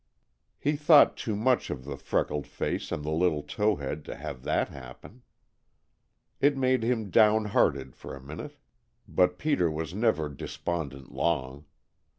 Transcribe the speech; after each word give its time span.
He 0.57 0.75
thought 0.77 1.15
too 1.15 1.35
much 1.35 1.69
of 1.69 1.85
the 1.85 1.95
freckled 1.95 2.47
face, 2.47 2.91
and 2.91 3.05
the 3.05 3.11
little 3.11 3.43
tow 3.43 3.75
head 3.75 4.03
to 4.05 4.15
have 4.15 4.41
that 4.41 4.69
happen. 4.69 5.21
It 6.39 6.57
made 6.57 6.81
him 6.81 7.11
down 7.11 7.45
hearted 7.45 7.95
for 7.95 8.15
a 8.15 8.19
minute, 8.19 8.57
but 9.07 9.37
Peter 9.37 9.69
was 9.69 9.93
never 9.93 10.27
despondent 10.27 11.11
long. 11.11 11.65